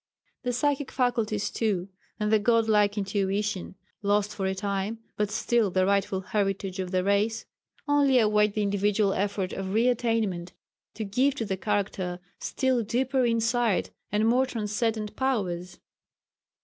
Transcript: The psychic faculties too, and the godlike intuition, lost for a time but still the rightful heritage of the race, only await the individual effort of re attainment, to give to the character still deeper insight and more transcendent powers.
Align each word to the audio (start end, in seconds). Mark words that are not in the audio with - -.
The 0.41 0.51
psychic 0.51 0.89
faculties 0.89 1.51
too, 1.51 1.89
and 2.19 2.31
the 2.33 2.39
godlike 2.39 2.97
intuition, 2.97 3.75
lost 4.01 4.33
for 4.33 4.47
a 4.47 4.55
time 4.55 4.97
but 5.15 5.29
still 5.29 5.69
the 5.69 5.85
rightful 5.85 6.21
heritage 6.21 6.79
of 6.79 6.89
the 6.89 7.03
race, 7.03 7.45
only 7.87 8.17
await 8.17 8.55
the 8.55 8.63
individual 8.63 9.13
effort 9.13 9.53
of 9.53 9.75
re 9.75 9.87
attainment, 9.87 10.53
to 10.95 11.03
give 11.03 11.35
to 11.35 11.45
the 11.45 11.55
character 11.55 12.19
still 12.39 12.81
deeper 12.81 13.23
insight 13.27 13.91
and 14.11 14.27
more 14.27 14.47
transcendent 14.47 15.15
powers. 15.15 15.77